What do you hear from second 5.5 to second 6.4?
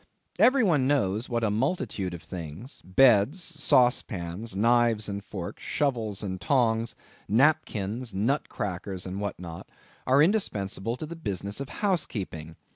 shovels